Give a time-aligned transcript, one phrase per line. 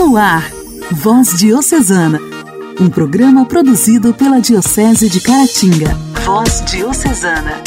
[0.00, 0.50] No ar,
[0.92, 2.18] Voz Diocesana,
[2.80, 5.94] um programa produzido pela Diocese de Caratinga.
[6.24, 7.62] Voz Diocesana.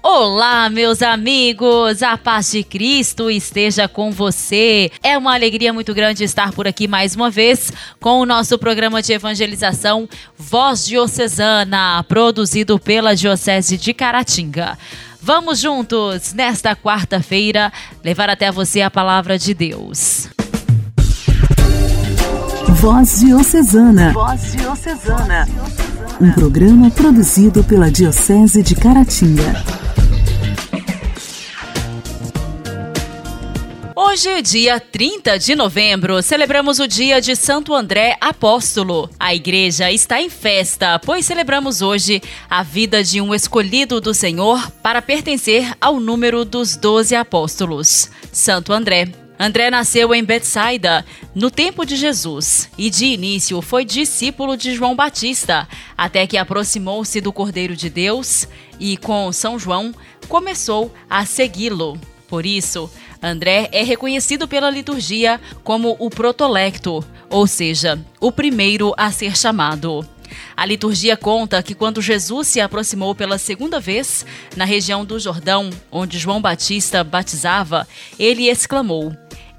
[0.00, 4.92] Olá, meus amigos, a paz de Cristo esteja com você.
[5.02, 9.02] É uma alegria muito grande estar por aqui mais uma vez com o nosso programa
[9.02, 10.08] de evangelização
[10.38, 14.78] Voz Diocesana, produzido pela Diocese de Caratinga.
[15.26, 17.72] Vamos juntos, nesta quarta-feira,
[18.04, 20.28] levar até você a palavra de Deus.
[22.68, 24.12] Voz Diocesana.
[24.12, 25.48] Voz Diocesana.
[26.20, 29.64] Um programa produzido pela Diocese de Caratinga.
[33.98, 39.08] Hoje, dia 30 de novembro, celebramos o dia de Santo André Apóstolo.
[39.18, 44.70] A igreja está em festa, pois celebramos hoje a vida de um escolhido do Senhor
[44.82, 49.08] para pertencer ao número dos doze apóstolos, Santo André.
[49.38, 51.02] André nasceu em Betsaida,
[51.34, 55.66] no tempo de Jesus, e de início foi discípulo de João Batista,
[55.96, 58.46] até que aproximou-se do Cordeiro de Deus
[58.78, 59.94] e, com São João,
[60.28, 61.98] começou a segui-lo.
[62.28, 62.90] Por isso,
[63.22, 70.06] André é reconhecido pela liturgia como o protolecto, ou seja, o primeiro a ser chamado.
[70.56, 75.70] A liturgia conta que quando Jesus se aproximou pela segunda vez na região do Jordão,
[75.90, 77.86] onde João Batista batizava,
[78.18, 79.14] ele exclamou: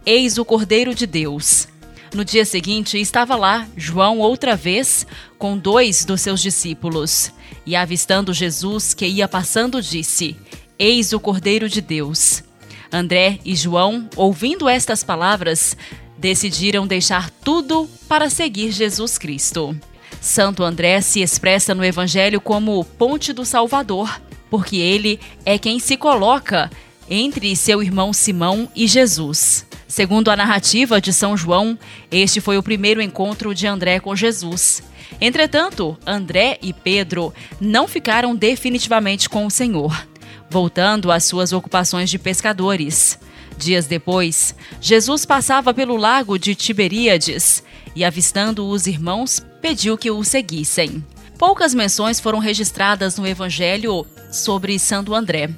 [0.06, 1.68] Eis o Cordeiro de Deus.
[2.14, 5.06] No dia seguinte, estava lá João outra vez
[5.38, 7.32] com dois dos seus discípulos.
[7.66, 10.36] E avistando Jesus que ia passando, disse:
[10.80, 12.44] Eis o Cordeiro de Deus.
[12.92, 15.76] André e João, ouvindo estas palavras,
[16.18, 19.76] decidiram deixar tudo para seguir Jesus Cristo.
[20.20, 25.96] Santo André se expressa no Evangelho como ponte do Salvador, porque ele é quem se
[25.96, 26.72] coloca
[27.10, 29.66] entre seu irmão Simão e Jesus.
[29.88, 31.78] Segundo a narrativa de São João,
[32.12, 34.84] este foi o primeiro encontro de André com Jesus.
[35.22, 40.06] Entretanto, André e Pedro não ficaram definitivamente com o Senhor,
[40.50, 43.20] voltando às suas ocupações de pescadores.
[43.58, 47.64] Dias depois, Jesus passava pelo lago de Tiberíades
[47.96, 51.04] e, avistando os irmãos, pediu que o seguissem.
[51.38, 55.50] Poucas menções foram registradas no Evangelho sobre Santo André.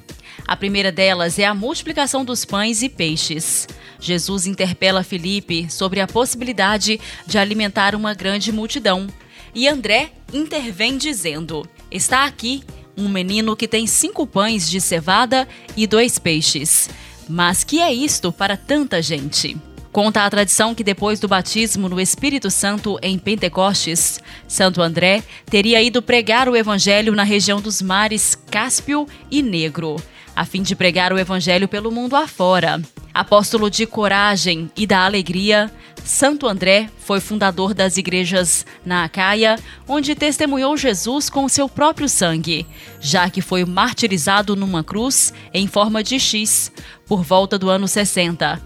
[0.47, 3.67] A primeira delas é a multiplicação dos pães e peixes.
[3.99, 9.07] Jesus interpela Felipe sobre a possibilidade de alimentar uma grande multidão.
[9.53, 12.63] E André intervém dizendo: Está aqui
[12.99, 16.89] um menino que tem cinco pães de cevada e dois peixes.
[17.27, 19.55] Mas que é isto para tanta gente?
[19.91, 25.81] Conta a tradição que depois do batismo no Espírito Santo em Pentecostes, Santo André teria
[25.81, 29.95] ido pregar o evangelho na região dos mares Cáspio e Negro
[30.39, 32.81] a fim de pregar o Evangelho pelo mundo afora.
[33.13, 35.69] Apóstolo de coragem e da alegria,
[36.01, 42.65] Santo André foi fundador das igrejas na Acaia, onde testemunhou Jesus com seu próprio sangue,
[43.01, 46.71] já que foi martirizado numa cruz em forma de X,
[47.05, 48.61] por volta do ano 60,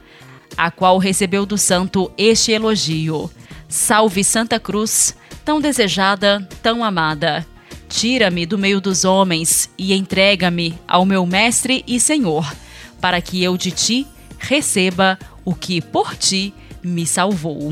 [0.55, 3.31] a qual recebeu do santo este elogio:
[3.67, 7.43] Salve Santa Cruz, tão desejada, tão amada.
[7.93, 12.51] Tira-me do meio dos homens e entrega-me ao meu Mestre e Senhor,
[12.99, 14.07] para que eu de ti
[14.39, 16.51] receba o que por ti
[16.83, 17.71] me salvou.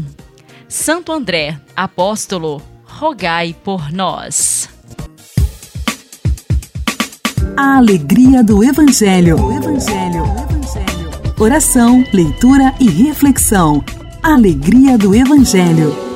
[0.69, 4.69] Santo André, apóstolo, rogai por nós.
[7.57, 9.37] A alegria do Evangelho.
[9.51, 10.23] Evangelho.
[10.23, 11.35] Evangelho.
[11.39, 13.83] Oração, leitura e reflexão.
[14.21, 16.10] Alegria do Evangelho.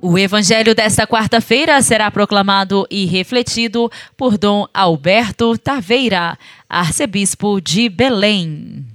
[0.00, 6.38] O evangelho desta quarta-feira será proclamado e refletido por Dom Alberto Taveira,
[6.68, 8.86] arcebispo de Belém.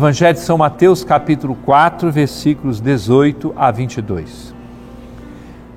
[0.00, 4.54] Evangelho de São Mateus, capítulo 4, versículos 18 a 22.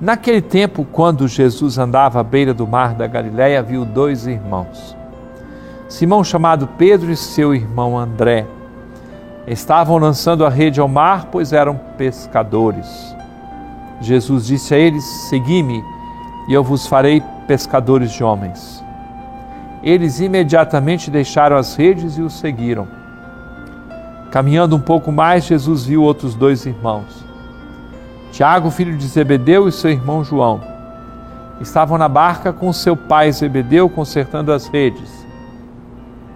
[0.00, 4.96] Naquele tempo, quando Jesus andava à beira do mar da Galiléia, viu dois irmãos.
[5.90, 8.46] Simão, chamado Pedro, e seu irmão André.
[9.46, 13.14] Estavam lançando a rede ao mar, pois eram pescadores.
[14.00, 15.84] Jesus disse a eles: Segui-me,
[16.48, 18.82] e eu vos farei pescadores de homens.
[19.82, 23.03] Eles imediatamente deixaram as redes e o seguiram.
[24.34, 27.24] Caminhando um pouco mais, Jesus viu outros dois irmãos.
[28.32, 30.60] Tiago, filho de Zebedeu, e seu irmão João.
[31.60, 35.24] Estavam na barca com seu pai Zebedeu consertando as redes.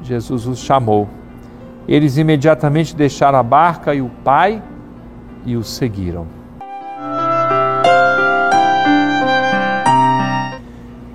[0.00, 1.09] Jesus os chamou.
[1.89, 4.62] Eles imediatamente deixaram a barca e o pai
[5.44, 6.29] e o seguiram.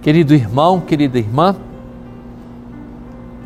[0.02, 1.56] Querido irmão, querida irmã,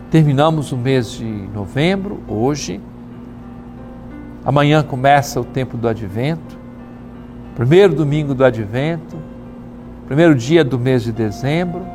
[0.10, 2.82] terminamos o mês de novembro hoje.
[4.48, 6.58] Amanhã começa o tempo do advento,
[7.54, 9.18] primeiro domingo do advento,
[10.06, 11.86] primeiro dia do mês de dezembro.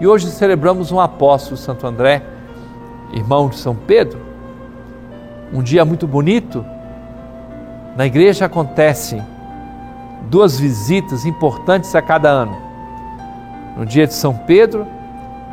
[0.00, 2.20] E hoje celebramos um apóstolo, Santo André,
[3.12, 4.18] irmão de São Pedro.
[5.52, 6.66] Um dia muito bonito.
[7.96, 9.24] Na igreja acontecem
[10.28, 12.56] duas visitas importantes a cada ano.
[13.76, 14.84] No dia de São Pedro,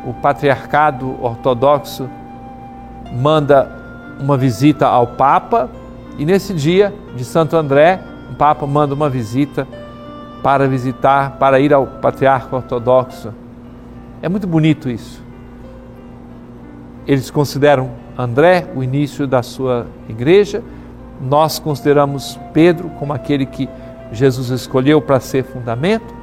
[0.04, 2.10] o patriarcado ortodoxo
[3.12, 3.70] manda
[4.18, 5.70] uma visita ao Papa
[6.18, 9.66] e nesse dia de Santo André, o Papa manda uma visita
[10.42, 13.32] para visitar, para ir ao patriarca ortodoxo
[14.22, 15.22] é muito bonito isso.
[17.06, 20.62] Eles consideram André o início da sua igreja,
[21.20, 23.68] nós consideramos Pedro como aquele que
[24.10, 26.14] Jesus escolheu para ser fundamento.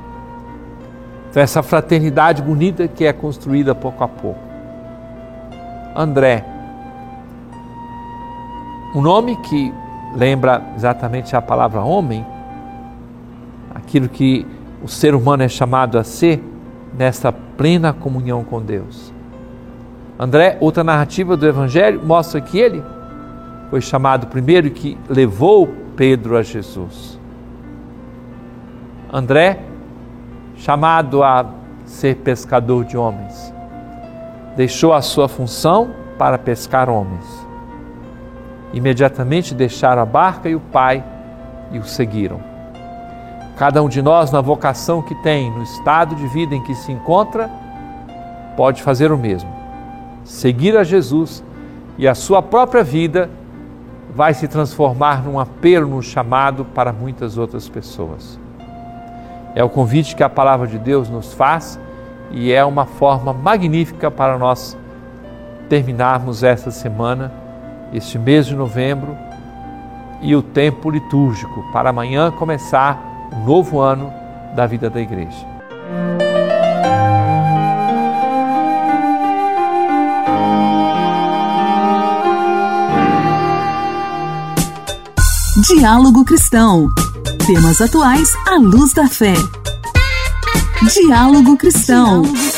[1.29, 4.39] Então, essa fraternidade bonita que é construída pouco a pouco.
[5.95, 6.45] André,
[8.95, 9.73] um nome que
[10.15, 12.25] lembra exatamente a palavra homem,
[13.73, 14.45] aquilo que
[14.81, 16.43] o ser humano é chamado a ser,
[16.97, 19.11] nesta plena comunhão com Deus.
[20.19, 22.83] André, outra narrativa do Evangelho, mostra que ele
[23.69, 27.19] foi chamado primeiro que levou Pedro a Jesus.
[29.11, 29.59] André,
[30.55, 31.45] chamado a
[31.85, 33.53] ser pescador de homens,
[34.55, 37.42] deixou a sua função para pescar homens.
[38.73, 41.03] Imediatamente deixaram a barca e o pai
[41.71, 42.39] e o seguiram.
[43.55, 46.91] Cada um de nós, na vocação que tem, no estado de vida em que se
[46.91, 47.49] encontra,
[48.57, 49.49] pode fazer o mesmo.
[50.23, 51.43] Seguir a Jesus
[51.97, 53.29] e a sua própria vida
[54.15, 58.39] vai se transformar num apelo, num chamado para muitas outras pessoas.
[59.55, 61.79] É o convite que a palavra de Deus nos faz
[62.31, 64.77] e é uma forma magnífica para nós
[65.69, 67.31] terminarmos esta semana,
[67.93, 69.15] este mês de novembro
[70.21, 74.11] e o tempo litúrgico, para amanhã começar um novo ano
[74.55, 75.53] da vida da igreja.
[85.67, 86.87] Diálogo Cristão.
[87.45, 89.33] Temas atuais à luz da fé.
[90.93, 92.21] Diálogo Cristão.
[92.21, 92.52] Diálogo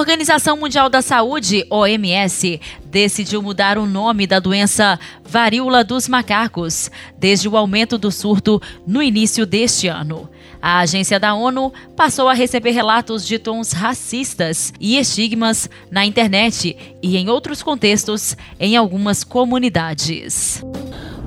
[0.00, 7.46] Organização Mundial da Saúde, OMS, decidiu mudar o nome da doença varíola dos macacos, desde
[7.46, 10.26] o aumento do surto no início deste ano.
[10.60, 16.74] A agência da ONU passou a receber relatos de tons racistas e estigmas na internet
[17.02, 20.62] e em outros contextos em algumas comunidades.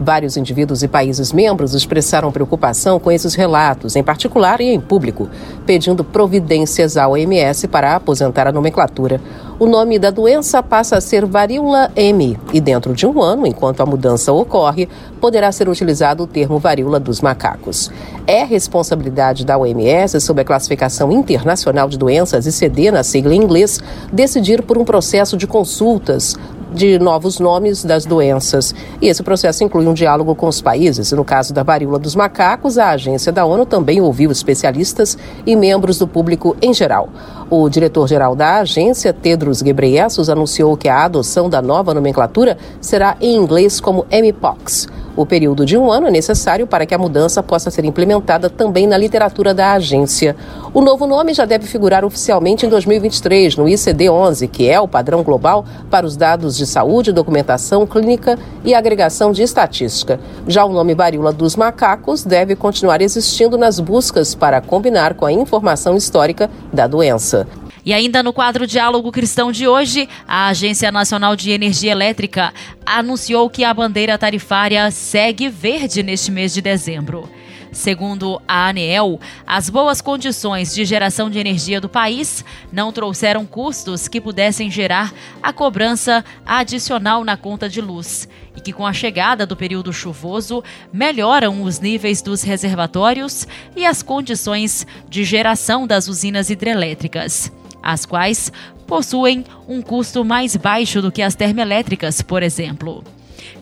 [0.04, 5.30] Vários indivíduos e países membros expressaram preocupação com esses relatos, em particular e em público,
[5.66, 9.22] pedindo providências à OMS para aposentar a nomenclatura.
[9.58, 13.80] O nome da doença passa a ser varíola M e, dentro de um ano, enquanto
[13.80, 14.90] a mudança ocorre,
[15.22, 17.90] poderá ser utilizado o termo varíola dos macacos.
[18.28, 23.80] É responsabilidade da OMS, sob a classificação internacional de doenças ICD, na sigla em inglês,
[24.12, 26.36] decidir por um processo de consultas
[26.74, 28.74] de novos nomes das doenças.
[29.02, 31.12] E esse processo inclui um diálogo com os países.
[31.12, 36.00] No caso da varíola dos macacos, a agência da ONU também ouviu especialistas e membros
[36.00, 37.10] do público em geral.
[37.50, 43.36] O diretor-geral da agência, Tedros Ghebreyesus, anunciou que a adoção da nova nomenclatura será em
[43.36, 44.88] inglês como MPOX.
[45.16, 48.88] O período de um ano é necessário para que a mudança possa ser implementada também
[48.88, 50.36] na literatura da agência.
[50.74, 55.22] O novo nome já deve figurar oficialmente em 2023 no ICD-11, que é o padrão
[55.22, 60.20] global para os dados de saúde, documentação clínica e agregação de estatística.
[60.48, 65.32] Já o nome varíola dos macacos deve continuar existindo nas buscas para combinar com a
[65.32, 67.48] informação histórica da doença.
[67.86, 72.54] E ainda no quadro Diálogo Cristão de hoje, a Agência Nacional de Energia Elétrica
[72.86, 77.30] anunciou que a bandeira tarifária segue verde neste mês de dezembro.
[77.74, 84.08] Segundo a ANEEL, as boas condições de geração de energia do país não trouxeram custos
[84.08, 85.12] que pudessem gerar
[85.42, 90.64] a cobrança adicional na conta de luz e que, com a chegada do período chuvoso,
[90.94, 97.52] melhoram os níveis dos reservatórios e as condições de geração das usinas hidrelétricas
[97.84, 98.52] as quais
[98.88, 103.04] possuem um custo mais baixo do que as termoelétricas, por exemplo.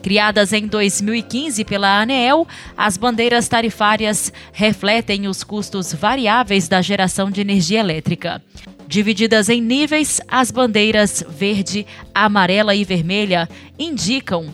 [0.02, 7.40] Criadas em 2015 pela ANEEL, as bandeiras tarifárias refletem os custos variáveis da geração de
[7.40, 8.42] energia elétrica.
[8.86, 13.48] Divididas em níveis, as bandeiras verde, amarela e vermelha
[13.78, 14.52] indicam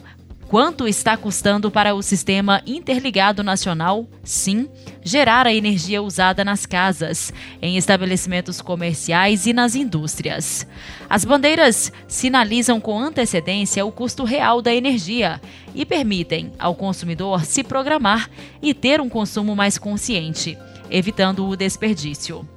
[0.49, 4.69] quanto está custando para o Sistema Interligado Nacional, SIM,
[5.03, 10.67] gerar a energia usada nas casas, em estabelecimentos comerciais e nas indústrias.
[11.09, 15.41] As bandeiras sinalizam com antecedência o custo real da energia
[15.75, 18.31] e permitem ao consumidor se programar
[18.63, 20.57] e ter um consumo mais consciente,
[20.91, 22.49] evitando o desperdício.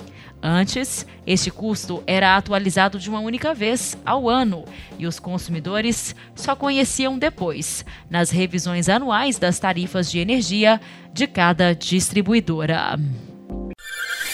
[0.44, 4.66] Antes, este custo era atualizado de uma única vez ao ano
[4.98, 10.82] e os consumidores só conheciam depois, nas revisões anuais das tarifas de energia
[11.14, 13.00] de cada distribuidora.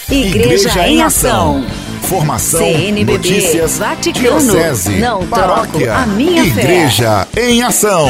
[0.09, 1.65] Igreja, Igreja em Ação.
[2.03, 7.49] Formação, CNBB, notícias, Vaticano, diocese, não paróquia, a minha Igreja fé.
[7.49, 8.07] em Ação.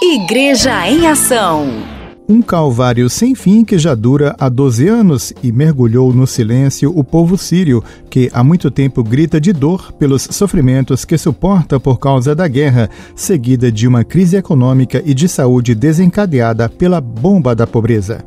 [0.00, 1.95] Igreja em Ação
[2.28, 7.04] um calvário sem fim que já dura há 12 anos e mergulhou no silêncio o
[7.04, 12.34] povo sírio, que há muito tempo grita de dor pelos sofrimentos que suporta por causa
[12.34, 18.24] da guerra, seguida de uma crise econômica e de saúde desencadeada pela bomba da pobreza.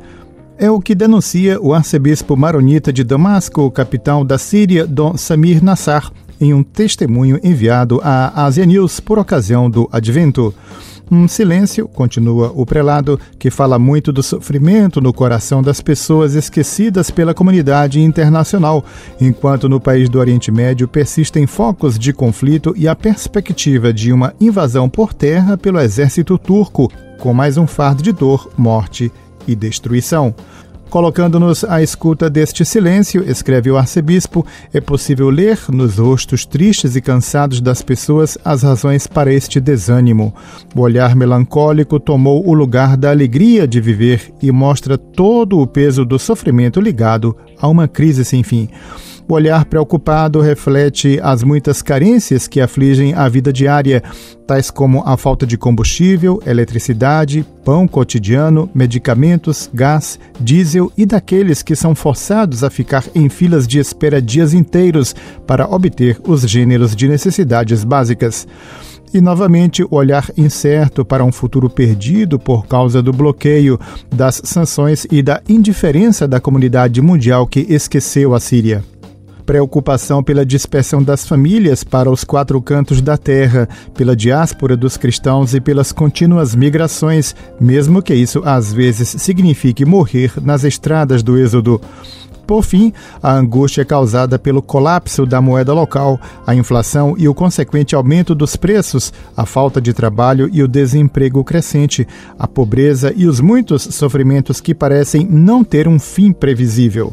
[0.56, 6.10] É o que denuncia o arcebispo maronita de Damasco, capital da Síria, Dom Samir Nassar,
[6.40, 10.54] em um testemunho enviado à Asia News por ocasião do advento.
[11.12, 17.10] Um silêncio, continua o prelado, que fala muito do sofrimento no coração das pessoas esquecidas
[17.10, 18.84] pela comunidade internacional,
[19.20, 24.32] enquanto no país do Oriente Médio persistem focos de conflito e a perspectiva de uma
[24.40, 26.88] invasão por terra pelo exército turco,
[27.18, 29.10] com mais um fardo de dor, morte
[29.48, 30.32] e destruição.
[30.90, 34.44] Colocando-nos à escuta deste silêncio, escreve o arcebispo,
[34.74, 40.34] é possível ler nos rostos tristes e cansados das pessoas as razões para este desânimo.
[40.74, 46.04] O olhar melancólico tomou o lugar da alegria de viver e mostra todo o peso
[46.04, 48.68] do sofrimento ligado a uma crise sem fim.
[49.28, 54.02] O olhar preocupado reflete as muitas carências que afligem a vida diária,
[54.46, 61.76] tais como a falta de combustível, eletricidade, pão cotidiano, medicamentos, gás, diesel e daqueles que
[61.76, 65.14] são forçados a ficar em filas de espera dias inteiros
[65.46, 68.48] para obter os gêneros de necessidades básicas.
[69.12, 75.06] E novamente o olhar incerto para um futuro perdido por causa do bloqueio, das sanções
[75.10, 78.84] e da indiferença da comunidade mundial que esqueceu a Síria
[79.50, 85.54] preocupação pela dispersão das famílias para os quatro cantos da terra, pela diáspora dos cristãos
[85.54, 91.80] e pelas contínuas migrações, mesmo que isso às vezes signifique morrer nas estradas do Êxodo.
[92.46, 97.96] Por fim, a angústia causada pelo colapso da moeda local, a inflação e o consequente
[97.96, 102.06] aumento dos preços, a falta de trabalho e o desemprego crescente,
[102.38, 107.12] a pobreza e os muitos sofrimentos que parecem não ter um fim previsível.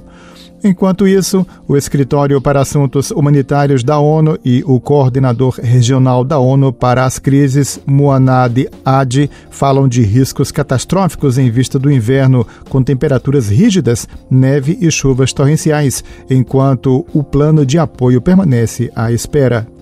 [0.63, 6.73] Enquanto isso, o Escritório para Assuntos Humanitários da ONU e o Coordenador Regional da ONU
[6.73, 13.49] para as Crises, Muanad Adi, falam de riscos catastróficos em vista do inverno, com temperaturas
[13.49, 19.76] rígidas, neve e chuvas torrenciais, enquanto o plano de apoio permanece à espera.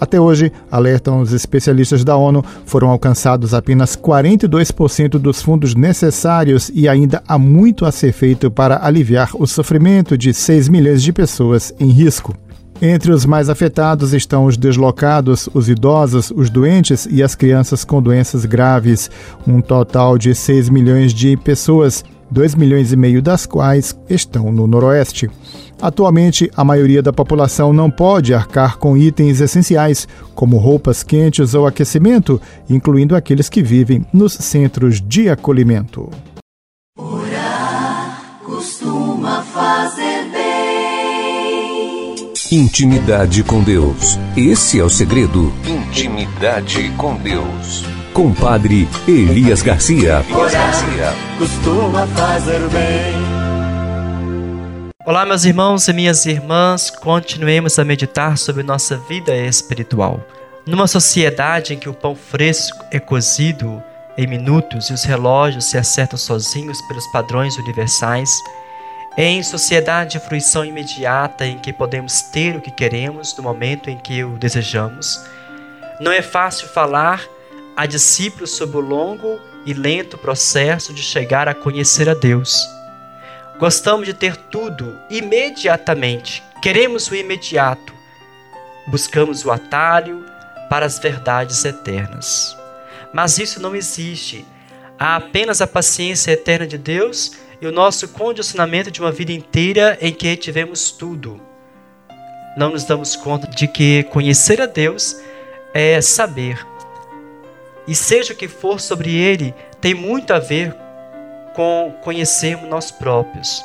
[0.00, 6.88] Até hoje, alertam os especialistas da ONU, foram alcançados apenas 42% dos fundos necessários e
[6.88, 11.74] ainda há muito a ser feito para aliviar o sofrimento de 6 milhões de pessoas
[11.80, 12.34] em risco.
[12.80, 18.02] Entre os mais afetados estão os deslocados, os idosos, os doentes e as crianças com
[18.02, 19.10] doenças graves,
[19.46, 24.66] um total de 6 milhões de pessoas, 2 milhões e meio das quais estão no
[24.66, 25.30] Noroeste.
[25.80, 31.66] Atualmente, a maioria da população não pode arcar com itens essenciais, como roupas quentes ou
[31.66, 36.10] aquecimento, incluindo aqueles que vivem nos centros de acolhimento.
[36.98, 40.15] Orar costuma fazer.
[42.52, 44.16] Intimidade com Deus.
[44.36, 45.52] Esse é o segredo.
[45.66, 47.82] Intimidade com Deus.
[48.12, 50.24] Compadre Elias Garcia.
[50.32, 50.72] Orar
[51.38, 53.16] costuma fazer bem.
[55.04, 60.24] Olá, meus irmãos e minhas irmãs, continuemos a meditar sobre nossa vida espiritual.
[60.64, 63.82] Numa sociedade em que o pão fresco é cozido
[64.16, 68.30] em minutos e os relógios se acertam sozinhos pelos padrões universais,
[69.16, 73.96] em sociedade de fruição imediata em que podemos ter o que queremos no momento em
[73.96, 75.24] que o desejamos,
[76.00, 77.26] não é fácil falar
[77.76, 82.76] a discípulos sobre o longo e lento processo de chegar a conhecer a Deus
[83.58, 86.42] Gostamos de ter tudo imediatamente.
[86.60, 87.94] Queremos o imediato.
[88.86, 90.26] Buscamos o atalho
[90.68, 92.54] para as verdades eternas.
[93.14, 94.46] Mas isso não existe.
[94.98, 99.96] Há apenas a paciência eterna de Deus e o nosso condicionamento de uma vida inteira
[100.00, 101.40] em que tivemos tudo.
[102.56, 105.16] Não nos damos conta de que conhecer a Deus
[105.74, 106.66] é saber.
[107.86, 110.74] E seja o que for sobre Ele, tem muito a ver
[111.54, 113.64] com conhecermos nós próprios.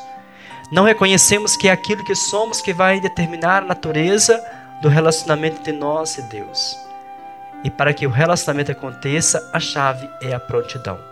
[0.71, 4.41] Não reconhecemos que é aquilo que somos que vai determinar a natureza
[4.81, 6.77] do relacionamento entre nós e Deus.
[7.63, 11.11] E para que o relacionamento aconteça, a chave é a prontidão.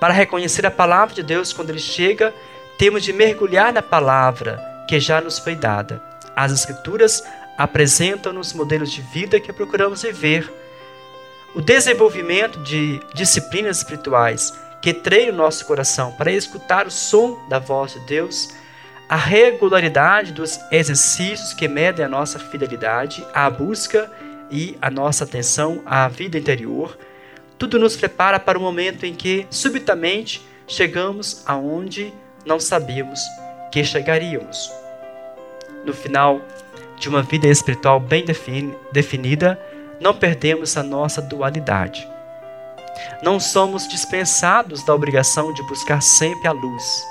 [0.00, 2.34] Para reconhecer a palavra de Deus quando ele chega,
[2.78, 6.02] temos de mergulhar na palavra que já nos foi dada.
[6.34, 7.22] As Escrituras
[7.58, 10.50] apresentam-nos modelos de vida que procuramos viver.
[11.54, 17.58] O desenvolvimento de disciplinas espirituais que treinam o nosso coração para escutar o som da
[17.58, 18.48] voz de Deus,
[19.06, 24.10] a regularidade dos exercícios que medem a nossa fidelidade, a busca
[24.50, 26.96] e a nossa atenção à vida interior,
[27.60, 32.10] tudo nos prepara para o momento em que, subitamente, chegamos aonde
[32.46, 33.20] não sabíamos
[33.70, 34.72] que chegaríamos.
[35.84, 36.40] No final
[36.98, 38.24] de uma vida espiritual bem
[38.90, 39.60] definida,
[40.00, 42.08] não perdemos a nossa dualidade.
[43.22, 47.04] Não somos dispensados da obrigação de buscar sempre a luz,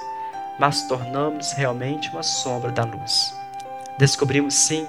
[0.59, 3.35] mas tornamos realmente uma sombra da luz.
[3.99, 4.87] Descobrimos sim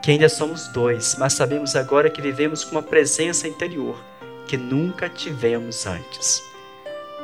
[0.00, 4.02] que ainda somos dois, mas sabemos agora que vivemos com uma presença interior
[4.46, 6.42] que nunca tivemos antes.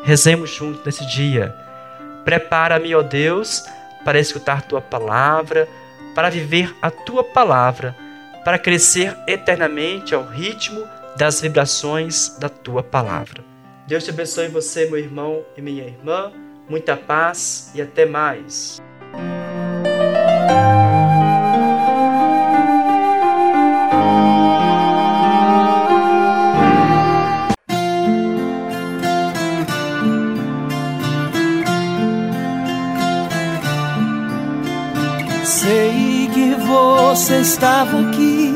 [0.03, 1.55] Rezemos juntos nesse dia.
[2.25, 3.63] Prepara-me, ó Deus,
[4.05, 5.69] para escutar tua palavra,
[6.15, 7.97] para viver a tua palavra,
[8.45, 10.85] para crescer eternamente ao ritmo
[11.17, 13.45] das vibrações da tua palavra.
[13.87, 16.33] Deus te abençoe você, meu irmão e minha irmã.
[16.69, 18.81] Muita paz e até mais.
[37.43, 38.55] Estava aqui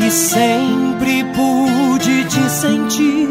[0.00, 3.28] e sempre pude te sentir,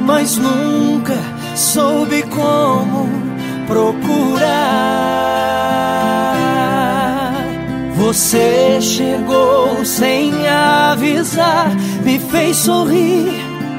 [0.00, 1.16] mas nunca
[1.56, 3.08] soube como
[3.66, 5.00] procurar.
[7.96, 11.68] Você chegou sem avisar,
[12.04, 13.32] me fez sorrir,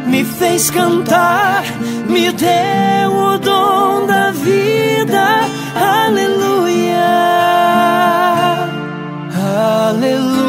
[0.06, 1.64] me fez cantar,
[2.08, 5.42] me deu o dom da vida.
[5.76, 6.62] Aleluia.
[9.92, 10.41] Aleluia,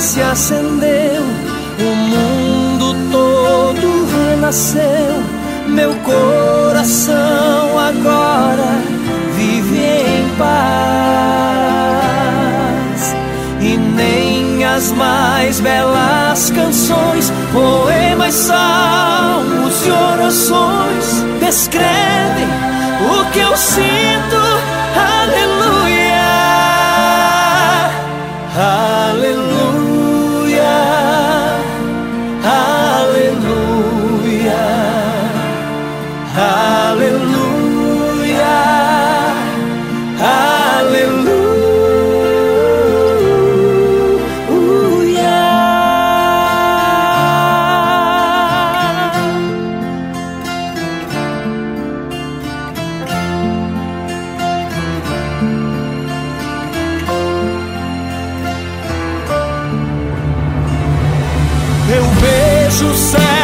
[0.00, 1.22] se acendeu,
[1.80, 5.22] o mundo todo renasceu,
[5.66, 8.80] meu coração agora
[9.36, 10.78] vive em paz.
[13.60, 18.77] E nem as mais belas canções, poemas, salmos
[61.90, 63.37] eu vejo o céu.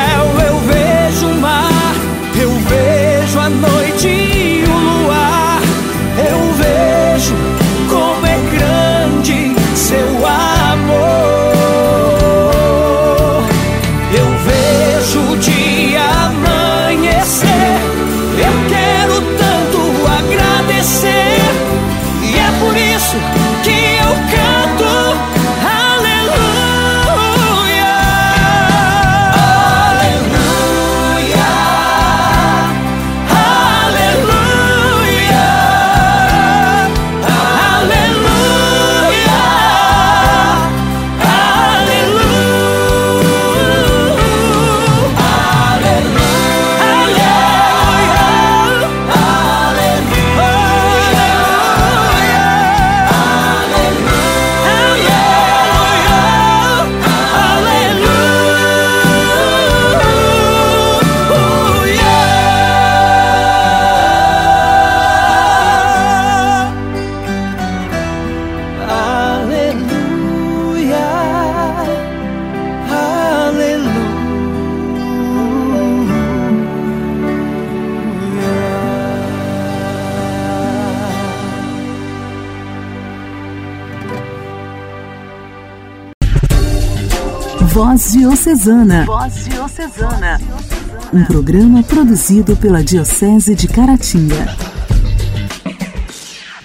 [87.94, 89.04] Voz Diocesana.
[89.04, 90.40] Voz Diocesana.
[91.12, 94.56] Um programa produzido pela Diocese de Caratinga.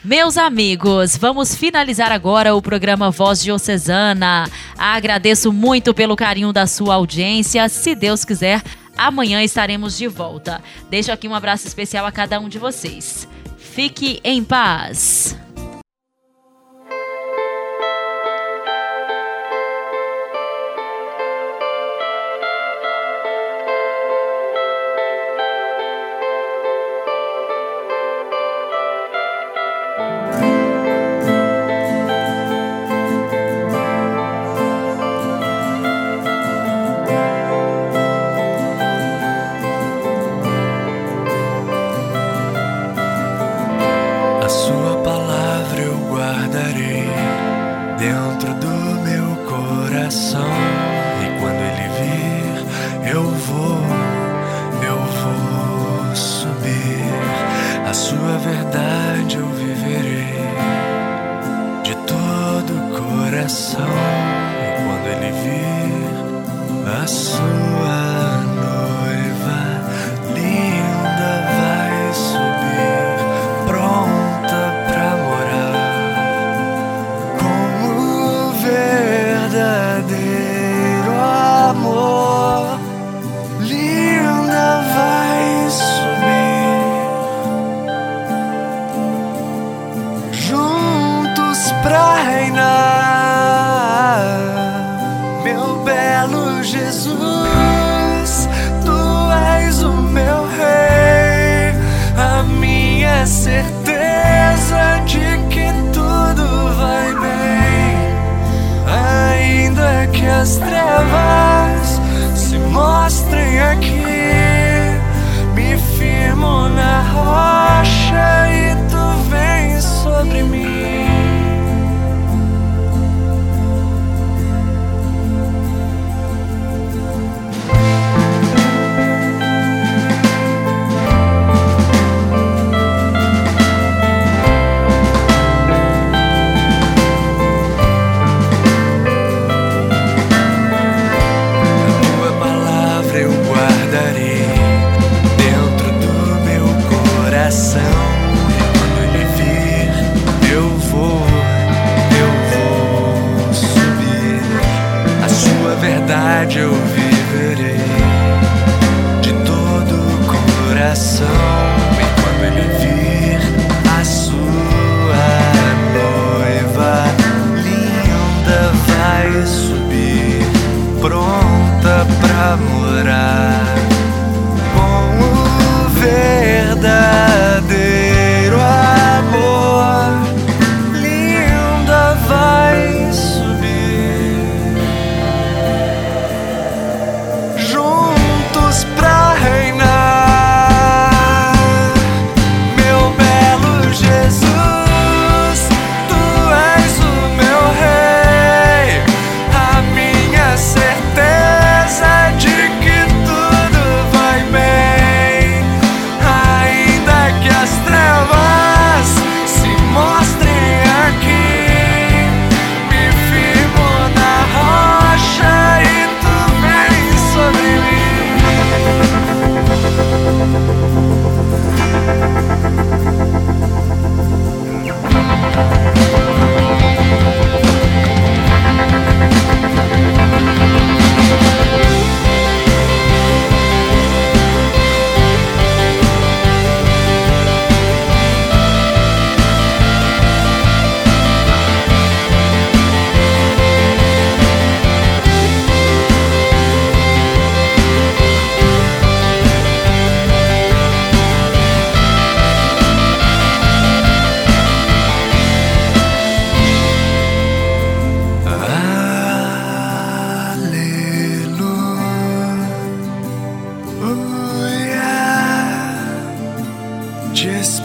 [0.03, 4.49] Meus amigos, vamos finalizar agora o programa Voz Diocesana.
[4.75, 7.69] Agradeço muito pelo carinho da sua audiência.
[7.69, 8.63] Se Deus quiser,
[8.97, 10.59] amanhã estaremos de volta.
[10.89, 13.27] Deixo aqui um abraço especial a cada um de vocês.
[13.55, 15.37] Fique em paz.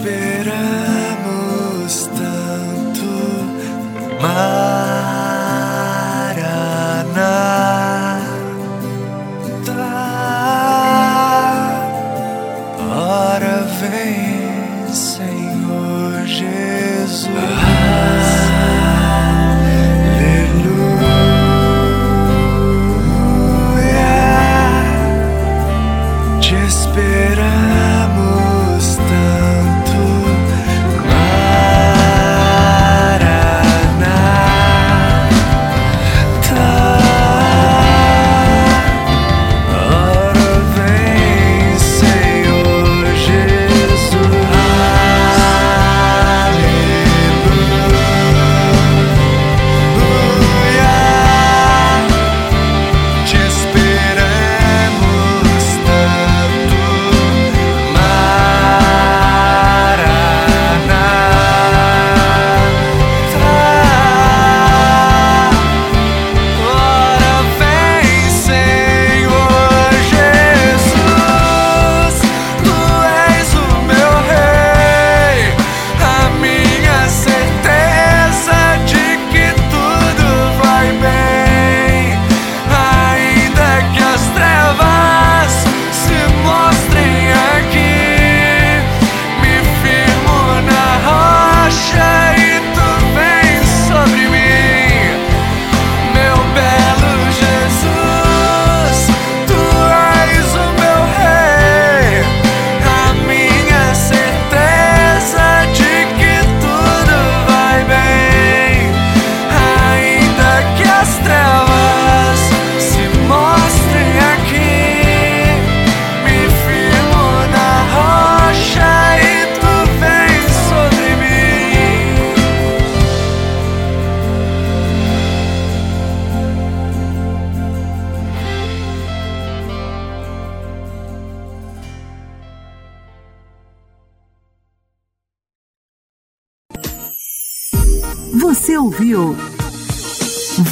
[0.05, 0.34] been